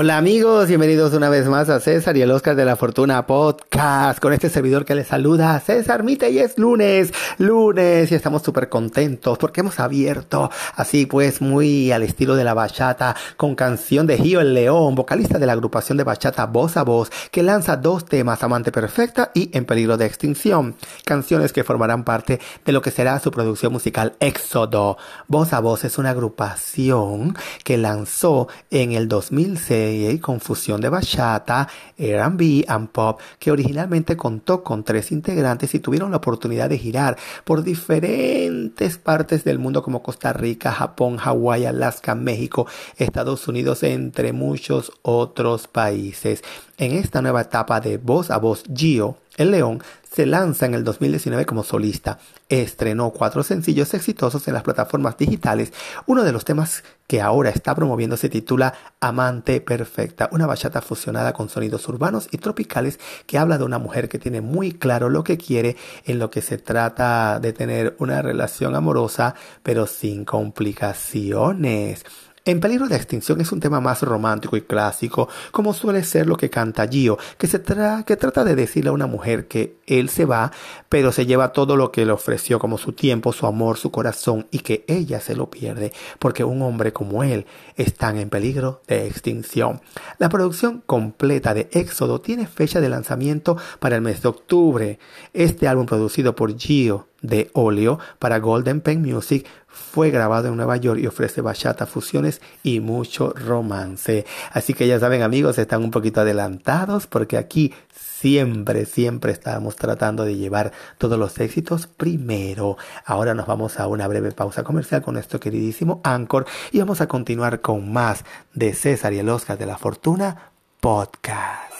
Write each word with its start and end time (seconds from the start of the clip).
Hola 0.00 0.16
amigos, 0.16 0.68
bienvenidos 0.68 1.12
una 1.12 1.28
vez 1.28 1.48
más 1.48 1.68
a 1.68 1.80
César 1.80 2.16
y 2.16 2.22
el 2.22 2.30
Oscar 2.30 2.54
de 2.54 2.64
la 2.64 2.76
Fortuna 2.76 3.26
Podcast 3.26 4.20
con 4.20 4.32
este 4.32 4.48
servidor 4.48 4.84
que 4.84 4.94
les 4.94 5.08
saluda, 5.08 5.58
César 5.58 6.04
Mite 6.04 6.30
y 6.30 6.38
es 6.38 6.56
lunes, 6.56 7.12
lunes 7.38 8.12
y 8.12 8.14
estamos 8.14 8.42
súper 8.42 8.68
contentos 8.68 9.38
porque 9.38 9.62
hemos 9.62 9.80
abierto 9.80 10.52
así 10.76 11.06
pues 11.06 11.40
muy 11.40 11.90
al 11.90 12.04
estilo 12.04 12.36
de 12.36 12.44
la 12.44 12.54
bachata 12.54 13.16
con 13.36 13.56
canción 13.56 14.06
de 14.06 14.18
Gio 14.18 14.40
el 14.40 14.54
León, 14.54 14.94
vocalista 14.94 15.40
de 15.40 15.46
la 15.46 15.54
agrupación 15.54 15.98
de 15.98 16.04
bachata 16.04 16.46
Voz 16.46 16.76
a 16.76 16.84
Voz 16.84 17.10
que 17.32 17.42
lanza 17.42 17.76
dos 17.76 18.04
temas, 18.04 18.44
Amante 18.44 18.70
Perfecta 18.70 19.32
y 19.34 19.50
En 19.52 19.64
Peligro 19.64 19.96
de 19.96 20.06
Extinción, 20.06 20.76
canciones 21.06 21.52
que 21.52 21.64
formarán 21.64 22.04
parte 22.04 22.38
de 22.64 22.70
lo 22.70 22.82
que 22.82 22.92
será 22.92 23.18
su 23.18 23.32
producción 23.32 23.72
musical 23.72 24.14
Éxodo. 24.20 24.96
Voz 25.26 25.52
a 25.52 25.58
Voz 25.58 25.82
es 25.82 25.98
una 25.98 26.10
agrupación 26.10 27.36
que 27.64 27.78
lanzó 27.78 28.46
en 28.70 28.92
el 28.92 29.08
2006 29.08 29.87
confusión 30.20 30.80
de 30.80 30.88
bachata, 30.88 31.68
R&B 31.96 32.64
and 32.68 32.88
pop, 32.88 33.20
que 33.38 33.50
originalmente 33.50 34.16
contó 34.16 34.62
con 34.62 34.84
tres 34.84 35.12
integrantes 35.12 35.74
y 35.74 35.80
tuvieron 35.80 36.10
la 36.10 36.18
oportunidad 36.18 36.68
de 36.68 36.78
girar 36.78 37.16
por 37.44 37.62
diferentes 37.62 38.98
partes 38.98 39.44
del 39.44 39.58
mundo 39.58 39.82
como 39.82 40.02
Costa 40.02 40.32
Rica, 40.32 40.72
Japón, 40.72 41.16
Hawái, 41.16 41.66
Alaska, 41.66 42.14
México, 42.14 42.66
Estados 42.96 43.48
Unidos, 43.48 43.82
entre 43.82 44.32
muchos 44.32 44.92
otros 45.02 45.68
países. 45.68 46.42
En 46.76 46.92
esta 46.92 47.22
nueva 47.22 47.42
etapa 47.42 47.80
de 47.80 47.98
voz 47.98 48.30
a 48.30 48.38
voz, 48.38 48.64
Gio, 48.72 49.16
el 49.38 49.52
León, 49.52 49.82
se 50.10 50.26
lanza 50.26 50.66
en 50.66 50.74
el 50.74 50.84
2019 50.84 51.46
como 51.46 51.62
solista. 51.62 52.18
Estrenó 52.48 53.10
cuatro 53.10 53.42
sencillos 53.42 53.94
exitosos 53.94 54.46
en 54.48 54.54
las 54.54 54.62
plataformas 54.62 55.16
digitales. 55.16 55.72
Uno 56.06 56.24
de 56.24 56.32
los 56.32 56.44
temas 56.44 56.82
que 57.06 57.20
ahora 57.20 57.50
está 57.50 57.74
promoviendo 57.74 58.16
se 58.16 58.28
titula 58.28 58.74
Amante 59.00 59.60
Perfecta, 59.60 60.28
una 60.32 60.46
bachata 60.46 60.82
fusionada 60.82 61.32
con 61.32 61.48
sonidos 61.48 61.86
urbanos 61.88 62.28
y 62.32 62.38
tropicales 62.38 62.98
que 63.26 63.38
habla 63.38 63.58
de 63.58 63.64
una 63.64 63.78
mujer 63.78 64.08
que 64.08 64.18
tiene 64.18 64.40
muy 64.40 64.72
claro 64.72 65.08
lo 65.08 65.24
que 65.24 65.38
quiere 65.38 65.76
en 66.04 66.18
lo 66.18 66.30
que 66.30 66.42
se 66.42 66.58
trata 66.58 67.38
de 67.40 67.52
tener 67.52 67.96
una 67.98 68.20
relación 68.20 68.74
amorosa 68.74 69.34
pero 69.62 69.86
sin 69.86 70.24
complicaciones. 70.24 72.04
En 72.48 72.60
peligro 72.60 72.88
de 72.88 72.96
extinción 72.96 73.42
es 73.42 73.52
un 73.52 73.60
tema 73.60 73.78
más 73.78 74.00
romántico 74.00 74.56
y 74.56 74.62
clásico, 74.62 75.28
como 75.50 75.74
suele 75.74 76.02
ser 76.02 76.26
lo 76.26 76.38
que 76.38 76.48
canta 76.48 76.88
Gio, 76.88 77.18
que, 77.36 77.46
se 77.46 77.58
trata 77.58 78.42
de 78.42 78.54
decirle 78.56 78.88
a 78.88 78.94
una 78.94 79.06
mujer 79.06 79.48
que 79.48 79.76
él 79.86 80.08
se 80.08 80.24
va, 80.24 80.50
pero 80.88 81.12
se 81.12 81.26
lleva 81.26 81.52
todo 81.52 81.76
lo 81.76 81.92
que 81.92 82.06
le 82.06 82.12
ofreció 82.12 82.58
como 82.58 82.78
su 82.78 82.94
tiempo, 82.94 83.34
su 83.34 83.44
amor, 83.44 83.76
su 83.76 83.90
corazón, 83.90 84.46
y 84.50 84.60
que 84.60 84.86
ella 84.88 85.20
se 85.20 85.36
lo 85.36 85.50
pierde, 85.50 85.92
porque 86.18 86.42
un 86.42 86.62
hombre 86.62 86.94
como 86.94 87.22
él 87.22 87.44
está 87.76 88.18
en 88.18 88.30
peligro 88.30 88.80
de 88.86 89.06
extinción. 89.06 89.82
La 90.16 90.30
producción 90.30 90.82
completa 90.86 91.52
de 91.52 91.68
Éxodo 91.72 92.22
tiene 92.22 92.46
fecha 92.46 92.80
de 92.80 92.88
lanzamiento 92.88 93.58
para 93.78 93.96
el 93.96 94.00
mes 94.00 94.22
de 94.22 94.28
octubre. 94.28 94.98
Este 95.34 95.68
álbum 95.68 95.84
producido 95.84 96.34
por 96.34 96.56
Gio 96.56 97.08
de 97.20 97.50
óleo 97.52 97.98
para 98.18 98.38
Golden 98.38 98.80
Pen 98.80 99.02
Music 99.02 99.46
fue 99.78 100.10
grabado 100.10 100.48
en 100.48 100.56
Nueva 100.56 100.76
York 100.76 101.00
y 101.00 101.06
ofrece 101.06 101.40
bachata, 101.40 101.86
fusiones 101.86 102.40
y 102.62 102.80
mucho 102.80 103.30
romance. 103.30 104.26
Así 104.52 104.74
que 104.74 104.86
ya 104.86 105.00
saben 105.00 105.22
amigos, 105.22 105.58
están 105.58 105.82
un 105.82 105.90
poquito 105.90 106.20
adelantados 106.20 107.06
porque 107.06 107.36
aquí 107.36 107.72
siempre, 107.94 108.84
siempre 108.84 109.32
estamos 109.32 109.76
tratando 109.76 110.24
de 110.24 110.36
llevar 110.36 110.72
todos 110.98 111.18
los 111.18 111.38
éxitos 111.38 111.86
primero. 111.86 112.76
Ahora 113.04 113.34
nos 113.34 113.46
vamos 113.46 113.78
a 113.78 113.86
una 113.86 114.08
breve 114.08 114.32
pausa 114.32 114.64
comercial 114.64 115.02
con 115.02 115.14
nuestro 115.14 115.40
queridísimo 115.40 116.00
Anchor 116.04 116.46
y 116.72 116.80
vamos 116.80 117.00
a 117.00 117.08
continuar 117.08 117.60
con 117.60 117.92
más 117.92 118.24
de 118.54 118.74
César 118.74 119.12
y 119.12 119.18
el 119.18 119.28
Oscar 119.28 119.56
de 119.56 119.66
la 119.66 119.78
Fortuna 119.78 120.52
podcast. 120.80 121.77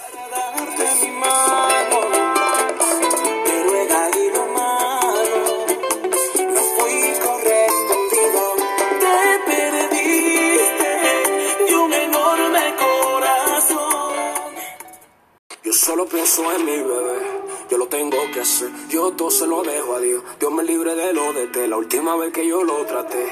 Solo 16.08 16.22
pienso 16.22 16.52
en 16.52 16.64
mi 16.64 16.72
bebé, 16.72 17.38
yo 17.71 17.79
lo 17.79 17.87
tengo 17.89 18.17
que 18.33 18.41
hacer. 18.41 18.71
Yo 18.89 19.12
todo 19.12 19.31
se 19.31 19.47
lo 19.47 19.62
dejo 19.62 19.95
a 19.95 20.01
Dios. 20.01 20.23
Dios 20.41 20.53
me 20.53 20.62
libre 20.62 20.95
de 20.95 21.12
lo 21.12 21.33
de 21.33 21.47
te. 21.49 21.69
La 21.69 21.77
última 21.77 22.17
vez 22.17 22.33
que 22.33 22.47
yo 22.47 22.65
lo 22.65 22.84
traté, 22.87 23.27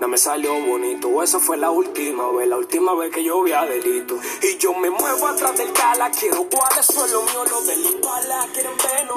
no 0.00 0.08
me 0.08 0.16
salió 0.16 0.52
bonito. 0.66 1.22
Esa 1.22 1.38
fue 1.38 1.56
la 1.56 1.70
última 1.70 2.30
vez, 2.32 2.48
la 2.48 2.56
última 2.56 2.94
vez 2.94 3.12
que 3.12 3.22
yo 3.22 3.42
vi 3.42 3.52
a 3.52 3.64
delito. 3.64 4.18
Y 4.42 4.58
yo 4.58 4.72
me 4.74 4.90
muevo 4.90 5.26
atrás 5.26 5.56
del 5.58 5.72
cala. 5.72 6.10
Quiero 6.10 6.46
cuáles 6.48 6.86
son 6.86 7.10
los 7.10 7.24
míos, 7.24 7.50
los 7.50 7.66
ver. 7.66 7.82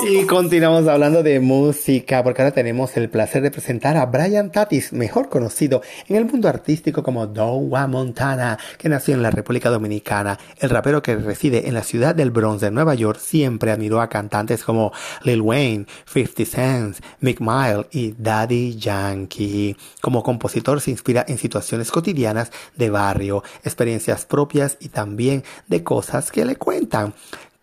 Y 0.08 0.26
continuamos 0.26 0.88
hablando 0.88 1.24
de 1.24 1.40
música, 1.40 2.24
porque 2.24 2.42
ahora 2.42 2.54
tenemos 2.54 2.96
el 2.98 3.10
placer 3.10 3.42
de 3.42 3.52
presentar 3.52 3.98
a 3.98 4.06
Brian 4.06 4.52
Tatis, 4.52 4.94
mejor 4.94 5.30
conocido 5.30 5.82
en 6.08 6.18
el 6.18 6.26
mundo 6.26 6.50
artístico 6.50 7.02
como 7.02 7.28
Dowa 7.28 7.88
Montana, 7.88 8.60
que 8.78 8.90
nació 8.90 9.16
en 9.16 9.24
la 9.24 9.32
República 9.32 9.70
Dominicana. 9.70 10.38
El 10.60 10.70
rapero 10.70 11.02
que 11.02 11.16
reside 11.16 11.68
en 11.68 11.74
la 11.74 11.84
ciudad 11.84 12.14
del 12.14 12.32
Bronx 12.32 12.62
de 12.62 12.72
Nueva 12.72 12.94
York 12.94 13.20
siempre 13.20 13.72
admiró 13.72 14.02
a 14.02 14.10
cantantes 14.10 14.65
como 14.66 14.92
Lil 15.24 15.42
Wayne, 15.42 15.86
50 16.06 16.46
Cent, 16.46 16.98
Mick 17.20 17.40
Miles 17.40 17.86
y 17.92 18.14
Daddy 18.18 18.76
Yankee. 18.76 19.78
Como 20.02 20.24
compositor 20.24 20.82
se 20.82 20.92
inspira 20.92 21.26
en 21.28 21.38
situaciones 21.38 21.92
cotidianas 21.92 22.52
de 22.76 22.90
barrio, 22.90 23.44
experiencias 23.64 24.26
propias 24.26 24.78
y 24.80 24.90
también 24.90 25.44
de 25.68 25.84
cosas 25.84 26.32
que 26.32 26.46
le 26.46 26.56
cuentan. 26.56 27.14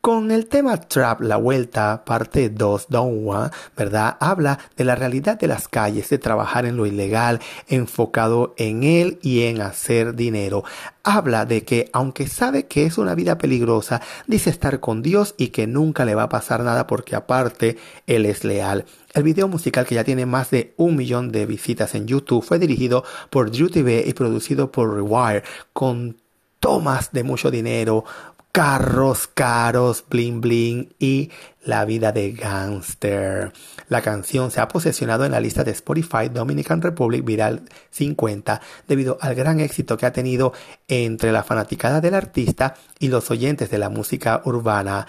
Con 0.03 0.33
el 0.33 0.49
tema 0.49 0.79
Trap, 0.79 1.21
la 1.21 1.37
vuelta, 1.37 2.05
parte 2.05 2.51
2, 2.51 2.87
Don't 2.89 3.25
Want, 3.25 3.53
¿verdad? 3.77 4.17
Habla 4.19 4.59
de 4.77 4.83
la 4.83 4.97
realidad 4.97 5.39
de 5.39 5.47
las 5.47 5.69
calles, 5.69 6.11
de 6.11 6.19
trabajar 6.19 6.67
en 6.67 6.77
lo 6.77 6.87
ilegal, 6.87 7.39
enfocado 7.69 8.53
en 8.57 8.83
él 8.83 9.21
y 9.23 9.43
en 9.43 9.61
hacer 9.61 10.17
dinero. 10.17 10.65
Habla 11.05 11.47
de 11.47 11.63
que, 11.63 11.89
aunque 11.93 12.27
sabe 12.27 12.67
que 12.67 12.85
es 12.85 12.99
una 12.99 13.15
vida 13.15 13.39
peligrosa, 13.39 14.03
dice 14.27 14.51
estar 14.51 14.81
con 14.81 15.03
Dios 15.03 15.37
y 15.39 15.51
que 15.51 15.69
nunca 15.69 16.05
le 16.05 16.17
va 16.17 16.25
a 16.25 16.29
pasar 16.29 16.65
nada 16.65 16.89
porque 16.89 17.15
aparte 17.15 17.77
él 18.09 18.27
es 18.27 18.43
leal. 18.43 18.85
El 19.15 19.23
video 19.23 19.47
musical 19.47 19.87
que 19.87 19.95
ya 19.95 20.03
tiene 20.03 20.27
más 20.27 20.51
de 20.51 20.75
un 20.79 20.97
millón 20.97 21.31
de 21.31 21.47
visitas 21.47 21.95
en 21.95 22.09
YouTube 22.09 22.43
fue 22.43 22.59
dirigido 22.59 23.05
por 23.31 23.53
Drew 23.53 23.71
TV 23.71 24.03
y 24.05 24.15
producido 24.15 24.73
por 24.73 24.93
Rewire 24.93 25.45
con 25.73 26.17
tomas 26.63 27.11
de 27.11 27.25
mucho 27.25 27.51
dinero, 27.51 28.05
carros 28.53 29.29
caros, 29.29 30.05
bling 30.11 30.43
bling 30.43 30.95
y 30.99 31.31
la 31.65 31.87
vida 31.87 32.13
de 32.13 32.33
gangster. 32.33 33.51
La 33.89 34.03
canción 34.03 34.51
se 34.51 34.61
ha 34.61 34.69
posesionado 34.69 35.25
en 35.25 35.33
la 35.33 35.41
lista 35.41 35.65
de 35.65 35.71
Spotify 35.71 36.29
Dominican 36.31 36.83
Republic 36.83 37.25
Viral 37.25 37.63
50 37.91 38.61
debido 38.87 39.17
al 39.23 39.35
gran 39.35 39.59
éxito 39.59 39.97
que 39.97 40.05
ha 40.05 40.13
tenido 40.13 40.53
entre 40.87 41.33
la 41.33 41.45
fanaticada 41.45 42.03
del 42.03 42.15
artista 42.15 42.75
y 42.99 43.09
los 43.09 43.31
oyentes 43.31 43.71
de 43.71 43.79
la 43.79 43.89
música 43.89 44.43
urbana. 44.45 45.07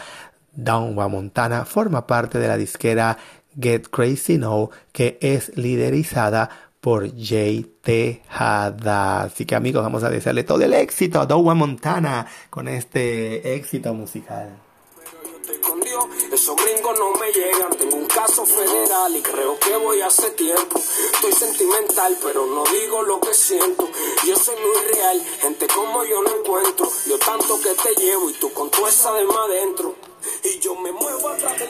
Downwa 0.55 1.09
Montana 1.09 1.65
forma 1.65 2.07
parte 2.07 2.39
de 2.39 2.47
la 2.47 2.55
disquera 2.55 3.17
Get 3.59 3.89
Crazy 3.89 4.37
Now 4.37 4.69
que 4.93 5.17
es 5.19 5.51
liderizada 5.57 6.49
por 6.83 7.09
Jay 7.17 7.63
Tejada. 7.81 9.21
Así 9.23 9.45
que 9.45 9.55
amigos, 9.55 9.81
vamos 9.81 10.03
a 10.03 10.09
desearle 10.09 10.43
todo 10.43 10.61
el 10.63 10.73
éxito 10.73 11.21
a 11.21 11.25
Dowa 11.25 11.55
Montana 11.55 12.27
con 12.49 12.67
este 12.67 13.55
éxito 13.55 13.93
musical. 13.93 14.59
Esos 16.33 16.55
gringos 16.57 16.99
no 16.99 17.11
me 17.13 17.31
llegan, 17.31 17.69
tengo 17.77 17.95
un 17.95 18.07
caso 18.07 18.45
federal 18.45 19.15
y 19.15 19.21
creo 19.21 19.57
que 19.59 19.77
voy 19.77 20.01
hace 20.01 20.31
tiempo. 20.31 20.77
Estoy 21.13 21.31
sentimental, 21.31 22.17
pero 22.21 22.45
no 22.47 22.63
digo 22.65 23.03
lo 23.03 23.21
que 23.21 23.33
siento. 23.33 23.87
Yo 24.27 24.35
soy 24.35 24.55
muy 24.55 24.93
real, 24.93 25.21
gente 25.39 25.67
como 25.67 26.03
yo 26.03 26.21
no 26.21 26.39
encuentro. 26.39 26.89
Yo 27.07 27.17
tanto 27.19 27.61
que 27.61 27.69
te 27.75 28.01
llevo 28.01 28.29
y 28.29 28.33
tú 28.33 28.51
con 28.51 28.69
tu 28.71 28.85
esa 28.87 29.13
de 29.13 29.23
más 29.25 29.37
adentro. 29.37 29.95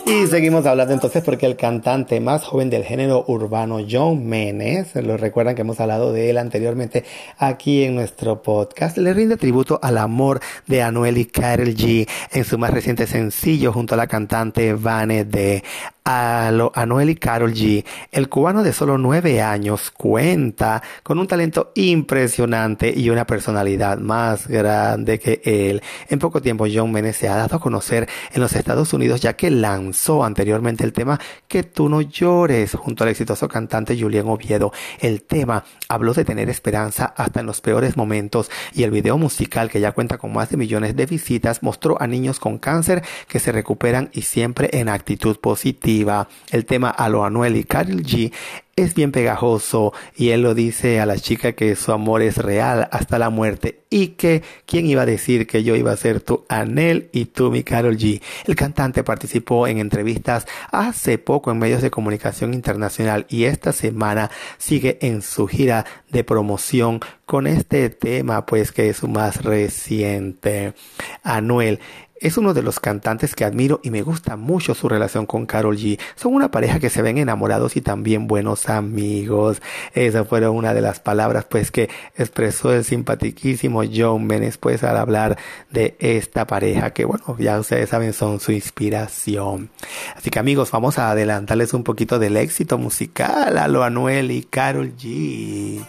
Y 0.06 0.28
seguimos 0.28 0.66
hablando 0.66 0.94
entonces 0.94 1.24
porque 1.24 1.46
el 1.46 1.56
cantante 1.56 2.20
más 2.20 2.44
joven 2.44 2.70
del 2.70 2.84
género 2.84 3.24
urbano, 3.28 3.80
John 3.90 4.26
Menes, 4.28 4.96
lo 4.96 5.18
recuerdan 5.18 5.56
que 5.56 5.62
hemos 5.62 5.80
hablado 5.80 6.12
de 6.12 6.30
él 6.30 6.38
anteriormente 6.38 7.04
aquí 7.38 7.84
en 7.84 7.96
nuestro 7.96 8.42
podcast, 8.42 8.98
le 8.98 9.14
rinde 9.14 9.38
tributo 9.38 9.80
al 9.82 9.98
amor 9.98 10.40
de 10.68 10.82
Anuel 10.82 11.18
y 11.18 11.26
Karol 11.26 11.70
G 11.76 12.08
en 12.32 12.44
su 12.44 12.58
más 12.58 12.72
reciente 12.72 13.08
sencillo 13.08 13.72
junto 13.72 13.94
a 13.94 13.98
la 13.98 14.08
cantante 14.08 14.74
Vane 14.74 15.24
de 15.24 15.64
a 16.06 16.52
lo 16.52 16.72
Anuel 16.76 17.12
y 17.12 17.16
Carol 17.16 17.54
G. 17.54 17.86
El 18.12 18.30
cubano 18.30 18.64
de 18.64 18.74
solo 18.74 18.98
nueve 18.98 19.42
años 19.42 19.92
cuenta 19.92 20.82
con 21.02 21.20
un 21.20 21.28
talento 21.28 21.72
impresionante 21.76 22.94
y 22.96 23.10
una 23.10 23.26
personalidad 23.26 23.98
más 24.00 24.48
grande 24.48 25.20
que 25.20 25.42
él. 25.44 25.82
En 26.10 26.20
poco 26.20 26.42
tiempo 26.42 26.66
John 26.72 26.92
Menes 26.92 27.18
se 27.18 27.30
ha 27.30 27.36
dado 27.36 27.56
a 27.56 27.62
conocer 27.62 28.08
en 28.34 28.42
los 28.42 28.56
Estados 28.64 28.94
Unidos 28.94 29.20
ya 29.20 29.34
que 29.34 29.52
lanzó 29.52 30.24
anteriormente 30.24 30.86
el 30.86 30.94
tema 30.94 31.20
Que 31.50 31.64
tú 31.64 31.90
no 31.90 32.00
llores 32.00 32.76
junto 32.76 33.04
al 33.04 33.10
exitoso 33.10 33.50
cantante 33.50 34.00
Julián 34.00 34.30
Oviedo. 34.30 34.72
El 35.02 35.22
tema 35.24 35.66
habló 35.90 36.14
de 36.14 36.24
tener 36.24 36.50
esperanza 36.50 37.14
hasta 37.18 37.42
en 37.42 37.46
los 37.46 37.60
peores 37.60 37.98
momentos 37.98 38.50
y 38.74 38.84
el 38.84 38.92
video 38.92 39.18
musical 39.18 39.70
que 39.70 39.82
ya 39.82 39.92
cuenta 39.92 40.18
con 40.18 40.32
más 40.32 40.50
de 40.50 40.56
millones 40.56 40.96
de 40.96 41.06
visitas 41.06 41.62
mostró 41.62 42.02
a 42.02 42.08
niños 42.08 42.40
con 42.40 42.58
cáncer 42.58 43.04
que 43.28 43.40
se 43.40 43.52
recuperan 43.52 44.10
y 44.14 44.22
siempre 44.22 44.70
en 44.72 44.88
actitud 44.88 45.38
positiva. 45.42 46.30
El 46.50 46.66
tema 46.66 46.96
a 46.98 47.06
Anuel 47.06 47.58
y 47.58 47.66
Carl 47.66 48.02
G 48.02 48.32
es 48.76 48.96
bien 48.96 49.12
pegajoso 49.12 49.94
y 50.16 50.30
él 50.30 50.42
lo 50.42 50.56
dice 50.56 51.00
a 51.00 51.06
la 51.06 51.18
chica 51.18 51.54
que 51.54 51.76
su 51.76 51.92
amor 51.92 52.24
es 52.24 52.38
real 52.38 52.88
hasta 52.92 53.20
la 53.20 53.30
muerte 53.30 53.82
y 53.90 54.10
que 54.10 54.42
quién 54.66 54.88
iba 54.88 55.04
a 55.04 55.06
decir 55.06 55.46
que 55.46 55.64
yo 55.64 55.76
iba 55.76 55.92
a 55.92 55.98
ser 55.98 56.22
tu 56.22 56.44
Anel 56.50 57.10
y 57.12 57.26
tú 57.26 57.52
mi 57.52 57.64
Carol 57.64 57.98
G. 57.98 58.22
El 58.46 58.56
cantante 58.56 59.04
participó 59.04 59.68
en 59.68 59.78
entrevistas 59.78 60.48
hace 60.72 61.20
poco 61.20 61.52
en 61.52 61.60
medios 61.60 61.84
de 61.84 61.92
comunicación 61.92 62.56
internacional 62.56 63.28
y 63.30 63.44
esta 63.44 63.74
semana 63.74 64.32
sigue 64.58 64.98
en 65.02 65.22
su 65.22 65.46
gira 65.48 65.86
de 66.10 66.24
promoción 66.24 67.00
con 67.26 67.46
este 67.46 67.90
tema 67.92 68.48
pues 68.48 68.72
que 68.72 68.90
es 68.90 68.98
su 68.98 69.08
más 69.08 69.44
reciente. 69.44 70.74
Anuel 71.22 71.80
es 72.24 72.38
uno 72.38 72.54
de 72.54 72.64
los 72.64 72.80
cantantes 72.80 73.36
que 73.36 73.44
admiro 73.44 73.82
y 73.84 73.92
me 73.92 74.02
gusta 74.02 74.38
mucho 74.38 74.74
su 74.74 74.88
relación 74.88 75.26
con 75.26 75.46
Carol 75.46 75.78
G. 75.78 76.00
Son 76.16 76.34
una 76.34 76.50
pareja 76.52 76.80
que 76.80 76.90
se 76.90 77.02
ven 77.02 77.18
enamorados 77.18 77.76
y 77.76 77.82
también 77.82 78.28
buenos 78.28 78.70
amigos. 78.70 79.62
Esa 79.94 80.24
fue 80.24 80.48
una 80.48 80.74
de 80.74 80.80
las 80.80 81.02
palabras 81.02 81.46
pues 81.50 81.70
que 81.70 81.90
expresó 82.16 82.74
el 82.74 82.86
simpatiquísimo 82.86 83.82
John 83.94 84.26
Menes 84.26 84.58
pues 84.58 84.86
al 84.86 84.96
hablar 84.96 85.38
de 85.70 85.98
esta 86.00 86.48
pareja 86.48 86.92
que 86.92 87.04
bueno, 87.04 87.36
ya 87.40 87.60
ustedes 87.60 87.90
saben 87.90 88.14
son 88.14 88.40
su 88.40 88.54
inspiración. 88.54 89.70
Así 90.16 90.30
que 90.30 90.40
amigos, 90.40 90.72
vamos 90.72 91.00
a 91.00 91.12
adelantarles 91.12 91.74
un 91.74 91.84
poquito 91.84 92.20
del 92.20 92.38
éxito 92.38 92.78
musical 92.78 93.58
a 93.58 93.68
lo 93.68 93.84
Anuel 93.84 94.32
y 94.32 94.44
Carol 94.44 94.94
G. 94.96 95.86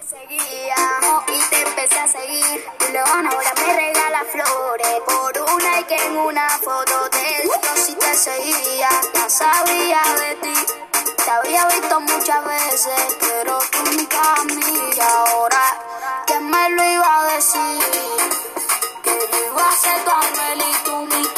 en 5.90 6.16
una 6.16 6.48
foto 6.48 7.08
de 7.10 7.44
yo 7.44 7.76
si 7.76 7.94
te 7.94 8.14
seguía, 8.14 8.88
ya 9.12 9.28
sabía 9.28 10.02
de 10.18 10.34
ti. 10.36 10.54
Te 11.16 11.30
había 11.30 11.66
visto 11.66 12.00
muchas 12.00 12.44
veces, 12.44 13.16
pero 13.20 13.58
tú 13.70 13.92
nunca 13.92 14.34
a 14.34 14.44
mí. 14.44 14.90
ahora, 15.00 15.62
¿qué 16.26 16.40
me 16.40 16.70
lo 16.70 16.84
iba 16.84 17.20
a 17.20 17.34
decir? 17.34 17.78
Que 19.02 19.10
yo 19.10 19.46
iba 19.46 19.68
a 19.68 19.76
ser 19.76 20.04
tu 20.04 20.10
ángel 20.10 20.62
y 20.70 20.84
tú 20.84 20.96
mi 21.06 21.33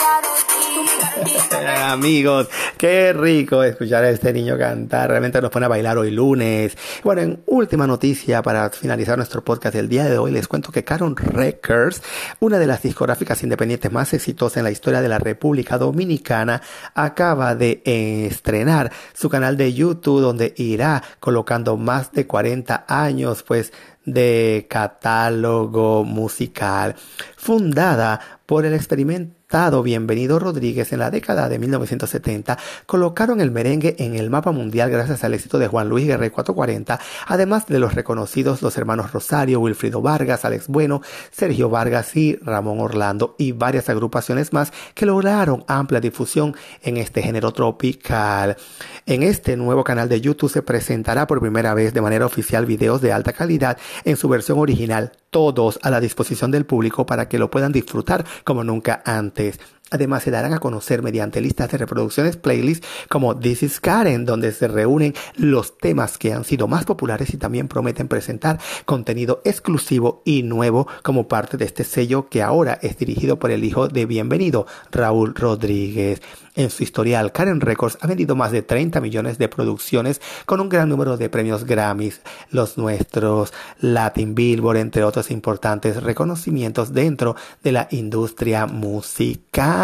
Amigos, 1.83 2.49
qué 2.77 3.13
rico 3.13 3.63
escuchar 3.63 4.05
a 4.05 4.11
este 4.11 4.33
niño 4.33 4.59
cantar. 4.59 5.11
Realmente 5.11 5.41
nos 5.41 5.51
pone 5.51 5.67
a 5.67 5.69
bailar 5.69 5.99
hoy 5.99 6.11
lunes. 6.11 6.77
Bueno, 7.03 7.23
en 7.23 7.43
última 7.47 7.87
noticia 7.87 8.43
para 8.43 8.71
finalizar 8.71 9.17
nuestro 9.17 9.43
podcast 9.43 9.75
del 9.75 9.89
día 9.89 10.05
de 10.05 10.19
hoy, 10.19 10.31
les 10.31 10.49
cuento 10.49 10.73
que 10.73 10.85
Caron 10.85 11.17
Records, 11.17 12.03
una 12.41 12.59
de 12.59 12.67
las 12.67 12.83
discográficas 12.83 13.43
independientes 13.43 13.91
más 13.93 14.13
exitosas 14.15 14.59
en 14.59 14.65
la 14.65 14.71
historia 14.71 15.01
de 15.01 15.09
la 15.09 15.19
República 15.19 15.79
Dominicana, 15.79 16.63
acaba 16.95 17.55
de 17.55 17.83
estrenar 17.85 18.93
su 19.15 19.29
canal 19.29 19.57
de 19.57 19.73
YouTube 19.73 20.21
donde 20.21 20.55
irá 20.57 21.03
colocando 21.21 21.77
más 21.77 22.13
de 22.13 22.27
40 22.27 22.85
años, 22.89 23.43
pues, 23.43 23.73
de 24.05 24.67
catálogo 24.71 26.05
musical, 26.05 26.95
fundada 27.37 28.21
por 28.47 28.65
el 28.65 28.75
experimento 28.75 29.36
Bienvenido 29.49 30.41
Rodríguez 30.41 30.93
en 30.93 30.99
la 30.99 31.13
década 31.13 31.49
de 31.49 31.61
1970 31.61 32.59
colocaron 32.85 33.41
el 33.41 33.53
merengue 33.53 33.95
en 34.01 34.17
el 34.17 34.29
mapa 34.29 34.51
mundial 34.51 34.91
gracias 34.91 35.23
al 35.23 35.35
éxito 35.35 35.61
de 35.61 35.69
Juan 35.69 35.89
Luis 35.89 36.05
Guerrero 36.05 36.35
440, 36.35 36.99
además 37.29 37.67
de 37.67 37.79
los 37.79 37.95
reconocidos 37.95 38.61
los 38.61 38.77
hermanos 38.77 39.13
Rosario, 39.13 39.61
Wilfrido 39.61 40.03
Vargas, 40.03 40.45
Alex 40.45 40.67
Bueno, 40.67 41.01
Sergio 41.31 41.71
Vargas 41.71 42.17
y 42.17 42.37
Ramón 42.43 42.81
Orlando 42.81 43.37
y 43.39 43.53
varias 43.53 43.89
agrupaciones 43.89 44.53
más 44.53 44.73
que 44.95 45.07
lograron 45.07 45.65
amplia 45.69 46.01
difusión 46.01 46.57
en 46.83 46.97
este 46.97 47.23
género 47.23 47.53
tropical. 47.53 48.57
En 49.07 49.23
este 49.23 49.57
nuevo 49.57 49.85
canal 49.85 50.09
de 50.09 50.21
YouTube 50.21 50.51
se 50.51 50.63
presentará 50.63 51.29
por 51.29 51.41
primera 51.41 51.73
vez 51.73 51.95
de 51.95 52.03
manera 52.03 52.27
oficial 52.27 52.67
videos 52.67 53.01
de 53.01 53.13
alta 53.13 53.33
calidad 53.33 53.79
en 54.05 54.17
su 54.17 54.29
versión 54.29 54.59
original 54.59 55.13
todos 55.37 55.79
a 55.83 55.91
la 55.91 56.01
disposición 56.01 56.51
del 56.51 56.65
público 56.65 57.05
para 57.05 57.29
que 57.29 57.39
lo 57.39 57.51
puedan 57.51 57.71
disfrutar 57.71 58.25
como 58.43 58.65
nunca 58.65 59.03
antes. 59.05 59.61
Además, 59.93 60.25
se 60.25 60.33
darán 60.33 60.53
a 60.53 60.59
conocer 60.59 61.01
mediante 61.01 61.41
listas 61.41 61.71
de 61.71 61.79
reproducciones 61.79 62.37
playlist 62.37 62.85
como 63.09 63.39
This 63.39 63.63
is 63.63 63.81
Karen, 63.81 64.25
donde 64.25 64.51
se 64.51 64.67
reúnen 64.67 65.15
los 65.37 65.79
temas 65.79 66.19
que 66.19 66.33
han 66.33 66.43
sido 66.43 66.67
más 66.67 66.85
populares 66.85 67.33
y 67.33 67.37
también 67.37 67.69
prometen 67.69 68.09
presentar 68.09 68.59
contenido 68.85 69.43
exclusivo 69.45 70.23
y 70.25 70.43
nuevo 70.43 70.89
como 71.05 71.29
parte 71.29 71.57
de 71.57 71.67
este 71.67 71.85
sello 71.85 72.29
que 72.29 72.43
ahora 72.43 72.81
es 72.83 72.99
dirigido 72.99 73.39
por 73.39 73.53
el 73.53 73.63
hijo 73.63 73.87
de 73.87 74.07
Bienvenido, 74.07 74.67
Raúl 74.91 75.37
Rodríguez. 75.37 76.21
En 76.57 76.71
su 76.71 76.83
historial, 76.83 77.33
Karen 77.33 77.61
Records 77.61 77.99
ha 78.01 78.07
vendido 78.07 78.35
más 78.35 78.51
de 78.51 78.63
30 78.63 79.01
millones 79.01 79.39
de 79.39 79.49
producciones 79.49 80.21
con 80.47 80.61
un 80.61 80.71
gran 80.71 80.89
número 80.89 81.17
de 81.17 81.29
premios 81.29 81.65
Grammys, 81.65 82.23
los 82.51 82.77
nuestros, 82.79 83.53
Latin 83.81 84.35
Billboard, 84.35 84.79
entre 84.79 85.05
otros 85.05 85.31
importantes 85.31 86.03
reconocimientos 86.03 86.93
dentro 86.93 87.37
de 87.63 87.73
la 87.73 87.89
industria 87.91 88.67
musical. 88.67 89.76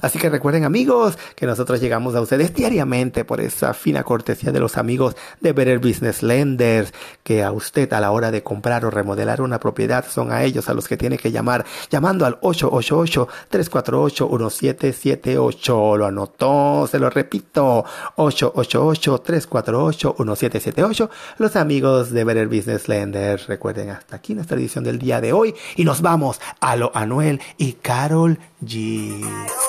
Así 0.00 0.18
que 0.18 0.30
recuerden 0.30 0.64
amigos 0.64 1.18
que 1.36 1.46
nosotros 1.46 1.80
llegamos 1.80 2.14
a 2.14 2.20
ustedes 2.20 2.54
diariamente 2.54 3.24
por 3.24 3.40
esa 3.40 3.74
fina 3.74 4.02
cortesía 4.02 4.52
de 4.52 4.60
los 4.60 4.76
amigos 4.76 5.16
de 5.40 5.52
Better 5.52 5.78
Business 5.78 6.22
Lenders, 6.22 6.92
que 7.22 7.42
a 7.42 7.52
usted 7.52 7.92
a 7.92 8.00
la 8.00 8.10
hora 8.10 8.30
de 8.30 8.42
comprar 8.42 8.84
o 8.84 8.90
remodelar 8.90 9.40
una 9.40 9.60
propiedad 9.60 10.04
son 10.08 10.32
a 10.32 10.44
ellos 10.44 10.68
a 10.68 10.74
los 10.74 10.88
que 10.88 10.96
tiene 10.96 11.18
que 11.18 11.30
llamar 11.30 11.64
llamando 11.90 12.26
al 12.26 12.38
888 12.40 13.28
348 13.48 14.28
1778 14.28 15.96
lo 15.96 16.06
anotó, 16.06 16.88
se 16.90 16.98
lo 16.98 17.08
repito, 17.10 17.84
888-348-1778, 18.16 21.10
los 21.38 21.54
amigos 21.56 22.10
de 22.10 22.24
Better 22.24 22.48
Business 22.48 22.88
Lenders. 22.88 23.46
Recuerden, 23.46 23.90
hasta 23.90 24.16
aquí 24.16 24.34
nuestra 24.34 24.56
edición 24.56 24.82
del 24.84 24.98
día 24.98 25.20
de 25.20 25.32
hoy 25.32 25.54
y 25.76 25.84
nos 25.84 26.02
vamos 26.02 26.40
a 26.60 26.74
lo 26.76 26.90
Anuel 26.94 27.40
y 27.58 27.72
Carol 27.74 28.38
G. 28.64 29.11
me. 29.20 29.61